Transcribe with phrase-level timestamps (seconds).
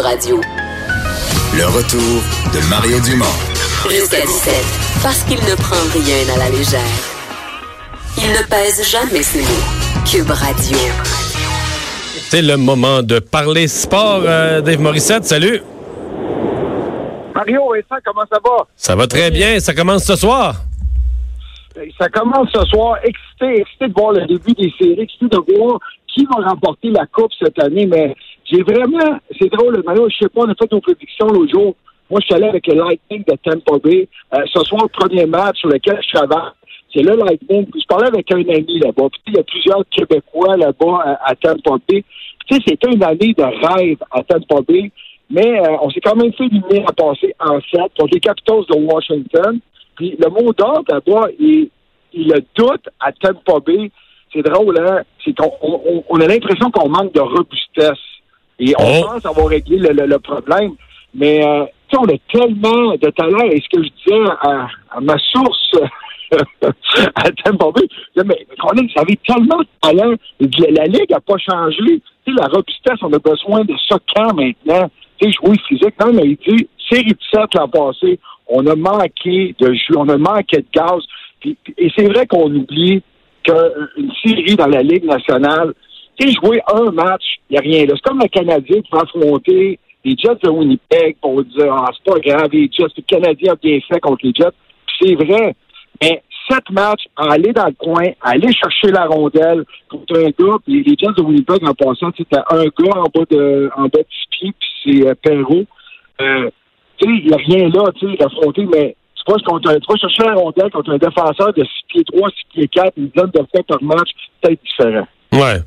[0.00, 0.40] Cube Radio.
[1.54, 2.22] Le retour
[2.54, 3.26] de Mario Dumont.
[3.90, 4.54] Jusqu'à 17,
[5.02, 6.80] parce qu'il ne prend rien à la légère.
[8.16, 10.06] Il ne pèse jamais ses mots.
[10.10, 10.78] Cube Radio.
[12.30, 14.22] C'est le moment de parler sport.
[14.24, 15.60] Euh, Dave Morissette, salut.
[17.34, 18.66] Mario, et ça, comment ça va?
[18.76, 19.60] Ça va très bien.
[19.60, 20.54] Ça commence ce soir?
[21.98, 22.96] Ça commence ce soir.
[23.04, 27.06] Excité, excité de voir le début des séries, excité de voir qui va remporter la
[27.06, 27.86] Coupe cette année.
[27.86, 28.14] Mais
[28.50, 31.74] j'ai vraiment, c'est drôle, Mario, je sais pas, on a fait nos prédictions l'autre jour.
[32.10, 34.08] Moi, je suis allé avec le Lightning de Tampa Bay.
[34.34, 36.50] Euh, ce soir, le premier match sur lequel je travaille,
[36.92, 37.66] c'est le Lightning.
[37.72, 39.06] Je parlais avec un ami là-bas.
[39.28, 42.04] Il y a plusieurs Québécois là-bas à, Tampa Bay.
[42.48, 44.90] Tu sais, c'était une année de rêve à Tampa Bay.
[45.30, 48.64] Mais euh, on s'est quand même fait éliminer à passer en 7 contre les Capitals
[48.68, 49.60] de Washington.
[49.94, 51.68] Puis le mot d'ordre là-bas, il,
[52.12, 53.92] il le doute à Tampa Bay.
[54.32, 55.02] C'est drôle, hein?
[56.08, 57.98] On, a l'impression qu'on manque de robustesse.
[58.60, 59.04] Et on oh.
[59.04, 60.72] pense avoir réglé le, problème.
[61.14, 61.64] Mais euh,
[61.98, 63.44] on a tellement de talent.
[63.50, 64.68] Et ce que je disais à,
[65.00, 65.76] ma source
[66.62, 67.88] à Bay,
[68.24, 70.14] mais on avait tellement de talent.
[70.38, 72.02] La, Ligue n'a pas changé.
[72.24, 74.90] sais, la robustesse, on a besoin de ça quand maintenant?
[75.20, 75.94] Tu sais, jouer physique.
[76.00, 80.08] Non, mais il dit, série de 7 l'an passé, on a manqué de jus, on
[80.08, 81.02] a manqué de gaz.
[81.44, 83.02] et c'est vrai qu'on oublie
[83.42, 85.74] qu'une série dans la Ligue nationale,
[86.28, 87.86] jouer un match, il n'y a rien.
[87.88, 92.12] C'est comme le Canadien qui va affronter les Jets de Winnipeg pour dire, ah, c'est
[92.12, 94.56] pas grave, les Jets, le Canadien a bien fait contre les Jets.
[95.00, 95.54] C'est vrai.
[96.02, 100.82] Mais sept matchs, aller dans le coin, aller chercher la rondelle contre un gars, puis
[100.82, 104.06] les Jets de Winnipeg en passant, c'était un gars en bas de en bas de
[104.38, 105.66] six puis c'est euh, Perrault.
[106.20, 106.50] Euh,
[106.98, 109.86] tu sais, il n'y a rien là, tu sais, d'affronter, mais tu vas, contre tu
[109.88, 113.10] vas chercher la rondelle contre un défenseur de 6 pieds 3, 6 pieds 4, une
[113.16, 114.10] zone de fait par match,
[114.40, 115.06] peut-être différent.
[115.32, 115.58] Ouais.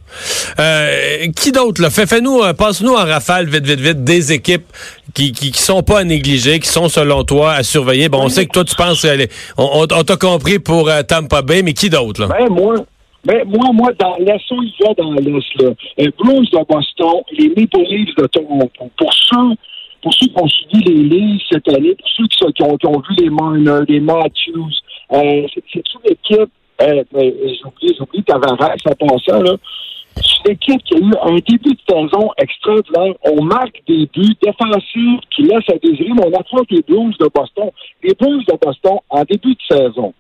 [0.59, 1.89] Euh, qui d'autre, là?
[1.89, 4.66] Fais, nous euh, passe-nous en rafale, vite, vite, vite, des équipes
[5.14, 8.09] qui, qui, qui, sont pas à négliger, qui sont, selon toi, à surveiller.
[8.09, 9.06] Bon, on sait que toi, tu penses,
[9.58, 12.28] on, on, t'a compris pour euh, Tampa Bay, mais qui d'autre, là?
[12.28, 12.75] Ben, moi,
[13.23, 15.69] ben, moi, moi, dans l'Est, il y dans l'Est, là.
[15.97, 18.91] Les Blues de Boston, les Maple de Toronto.
[18.97, 19.56] Pour ceux,
[20.02, 23.02] pour ceux qui ont suivi les Leafs cette année, pour ceux qui, ont, qui ont,
[23.09, 24.73] vu les Marner, les Matthews,
[25.13, 26.52] euh, c'est une équipe
[26.90, 29.56] euh, j'oublie, j'oublie Tavares passant, là.
[30.16, 33.16] C'est une équipe qui a eu un début de saison extraordinaire.
[33.24, 37.28] On marque des buts défensifs qui laissent à désirer, mais on affronte les Blues de
[37.34, 37.72] Boston.
[38.04, 40.14] Les Blues de Boston, en début de saison,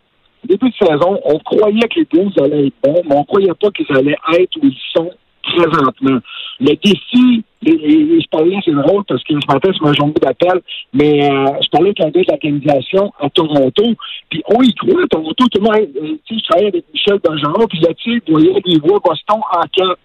[0.45, 3.69] début de saison, on croyait que les Blues allaient être bons, mais on croyait pas
[3.71, 5.11] qu'ils allaient être où ils sont
[5.43, 6.19] présentement.
[6.59, 10.61] Le défi, et, je parlais, c'est drôle parce que ce matin, c'est ma journée d'appel,
[10.93, 13.83] mais euh, je parlais avec un gars de l'organisation à Toronto,
[14.29, 16.85] puis on y croit à Toronto, tout le monde, euh, tu sais, je travaillais avec
[16.93, 19.95] Michel Benjamin, puis là-dessus, il voyait des voix Boston en camp,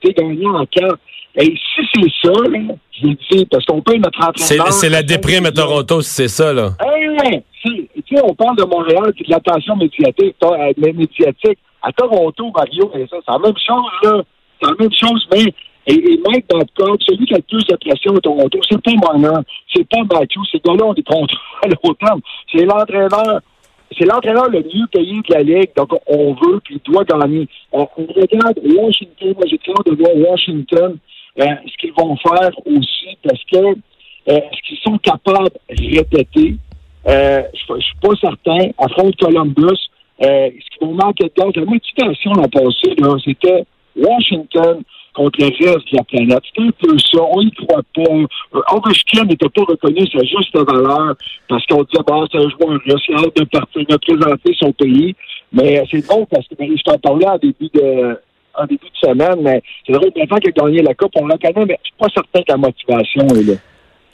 [0.00, 0.96] tu sais, gagnant en camp.
[1.38, 2.58] Et si c'est ça, là,
[2.92, 4.72] je dis, parce qu'on peut notre entraîneur...
[4.72, 6.70] C'est la déprime à Toronto, si c'est ça, là.
[6.80, 11.58] Hey, tu sais, on parle de Montréal, puis de l'attention médiatique, euh, médiatique.
[11.82, 14.22] À Toronto, Mario, c'est la même chose, là.
[14.60, 15.52] C'est la même chose, mais
[15.88, 19.40] et, Mike Babcock, celui qui a le plus de pression à Toronto, c'est pas Marner,
[19.72, 22.20] c'est pas Matthew, ces gars-là ont des à autant.
[22.52, 23.40] C'est l'entraîneur,
[23.96, 27.46] c'est l'entraîneur le mieux payé de la Ligue, donc on veut qu'il doit gagner.
[27.70, 30.98] On, regarde Washington, moi j'ai hâte de voir Washington,
[31.38, 36.56] euh, ce qu'ils vont faire aussi, parce que euh, ce qu'ils sont capables de répéter,
[37.06, 39.78] euh, je ne suis pas certain, affronte Columbus,
[40.22, 41.52] euh, ce qu'ils vont manquer de gaz.
[41.54, 43.64] La motivation l'an passé, c'était
[43.96, 44.82] Washington
[45.14, 46.42] contre le reste de la planète.
[46.54, 47.22] C'est un peu ça.
[47.22, 48.02] On n'y croit pas.
[48.02, 51.14] Euh, Ovechkin n'était pas reconnu sa juste valeur
[51.48, 54.72] parce qu'on disait, bah, c'est un joueur russe, il a de partir, de présenter son
[54.72, 55.14] pays.
[55.52, 58.18] Mais c'est bon parce que ben, je t'en parlais en début de
[58.64, 61.66] début de semaine, mais c'est vrai, maintenant qu'il a gagné la Coupe, on l'a quand
[61.66, 63.54] mais je suis pas certain que la motivation est là.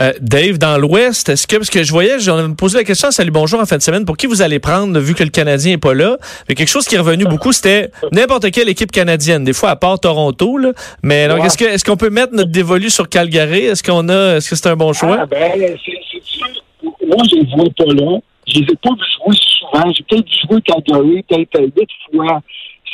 [0.01, 3.31] Euh, Dave, dans l'Ouest, est-ce que, parce que je voyais, j'en posé la question, salut,
[3.31, 5.79] bonjour, en fin de semaine, pour qui vous allez prendre, vu que le Canadien n'est
[5.79, 6.17] pas là?
[6.49, 9.77] Mais quelque chose qui est revenu beaucoup, c'était n'importe quelle équipe canadienne, des fois à
[9.77, 10.73] part Toronto, là.
[11.03, 13.67] Mais alors, est-ce, que, est-ce qu'on peut mettre notre dévolu sur Calgary?
[13.67, 15.19] Est-ce qu'on a, est-ce que c'est un bon choix?
[15.21, 15.53] Ah, ben,
[15.85, 18.19] c'est, c'est Moi, je ne vois pas là.
[18.49, 19.93] Je les ai pas jouer souvent.
[19.93, 22.41] J'ai peut-être joué Calgary peut-être huit fois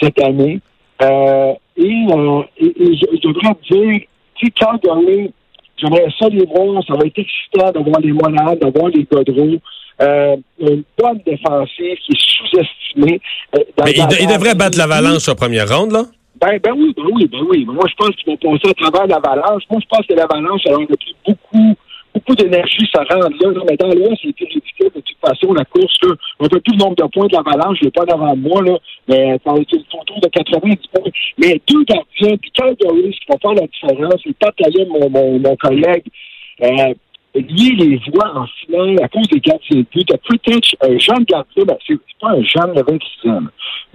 [0.01, 0.61] cette année.
[1.01, 4.01] Euh, et, euh, et, je, devrais dire,
[4.35, 5.33] tu Calgary,
[5.79, 6.83] J'aimerais ça les voir.
[6.87, 9.59] Ça va être excitant d'avoir les Monades, d'avoir les Godreau.
[10.01, 13.21] Euh, une bonne défensive qui est sous-estimée.
[13.57, 13.65] Euh,
[14.21, 16.03] il, devrait battre l'Avalanche en première ronde, là?
[16.41, 17.65] Ben, ben oui, ben oui, ben oui.
[17.65, 19.65] Moi, je pense qu'ils vont passer à travers l'Avalanche.
[19.69, 21.75] Moi, je pense que l'Avalanche, a depuis beaucoup
[22.19, 24.91] beaucoup d'énergie, ça rentre là, Mais dans l'Ouest, c'était ridicule.
[24.95, 27.79] De toute façon, la course, là, on ne plus le nombre de points de l'avalanche,
[27.81, 28.79] je l'ai pas devant moi, là.
[29.09, 31.11] Mais ça été autour de 90 points.
[31.39, 34.53] Mais deux gardiens, puis Calgary, ce qui va faire la différence, c'est pas
[34.89, 36.05] mon, mon, mon collègue,
[36.61, 36.95] Euh,
[37.35, 40.09] lui, les voit en finale à cause des gardiens de but.
[40.29, 43.43] Peut-être un jeune gardien, ben, c'est c'est pas un jeune de 26 ans.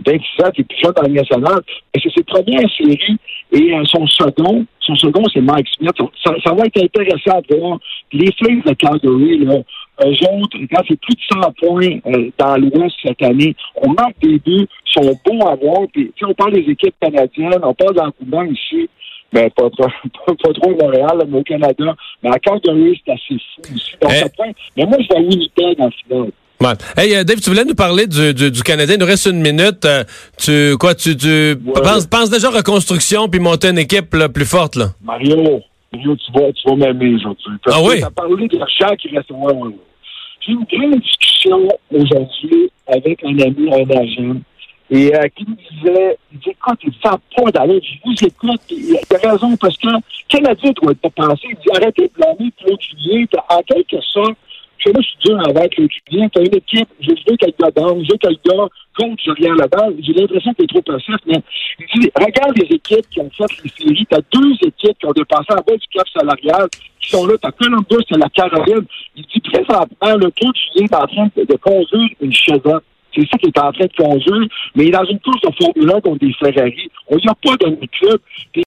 [0.06, 0.13] Là.
[0.13, 1.62] 26 ans, t'es plus jeune dans la nationale.
[1.94, 3.18] Mais c'est ses premières séries
[3.51, 5.92] et euh, son second, son second, c'est Mike Smith.
[6.24, 7.80] Ça, ça va être intéressant de voir
[8.12, 9.57] les Flames de Calgary, là.
[10.04, 14.18] Eux autres, quand c'est plus de 100 points euh, dans l'Ouest cette année, on marque
[14.24, 15.81] des buts, sont bons à voir.
[15.94, 18.90] Puis, on parle des équipes canadiennes, on parle d'Ancouban ici.
[19.31, 21.95] Ben, pas trop, pas, pas trop au Montréal, mais au Canada.
[22.24, 23.92] Mais à Calgary, c'est assez fou aussi.
[24.01, 24.16] Donc, Eh.
[24.16, 26.31] ça prend- Mais moi, je vais à Winnipeg en finale.
[26.61, 26.73] Ouais.
[26.95, 28.95] Hey, euh, Dave, tu voulais nous parler du, du, du Canadien.
[28.95, 29.83] Il nous reste une minute.
[29.85, 30.03] Euh,
[30.38, 31.27] tu quoi, tu, tu
[31.65, 31.81] Ouais.
[31.83, 34.88] penses, penses déjà reconstruction puis monter une équipe là, plus forte là?
[35.03, 35.61] Mario,
[35.91, 37.51] Mario, tu vas, tu vas m'aimer aujourd'hui.
[37.65, 38.00] Ah oui?
[38.00, 39.29] t'as parlé de l'argent qui reste.
[39.31, 39.71] Ouais, ouais.
[40.45, 44.41] J'ai eu une grande discussion aujourd'hui avec un ami, un agent,
[44.91, 48.27] et euh, qui me disait, il dit, écoute, il ne fait pas d'aller, je vous
[48.27, 49.88] écoute, il a raison, parce que
[50.27, 54.33] Canadien doit être pensé, il dit, arrêtez de blâmer Claude Julien, en quelque sorte,
[54.85, 57.71] je je suis dur avec Claude Julien, t'as une équipe, je veux que le gars
[57.77, 61.41] je veux que le gars compte Julien là-dedans, j'ai l'impression que t'es trop passif, mais
[61.80, 65.12] il dit, regarde les équipes qui ont fait les séries, t'as deux équipes qui ont
[65.12, 66.68] dépassé en bas du cap salarial,
[67.00, 68.85] qui sont là, t'as Columbus, t'as la Caroline,
[69.15, 72.83] il dit, présentement, le Claude Julien est en train de, conduire une chevette.
[73.15, 75.50] C'est ça qu'il est en train de conduire, mais il est dans une course de
[75.62, 76.89] Formule 1 contre des Ferrari.
[77.07, 78.19] On n'y a pas de club.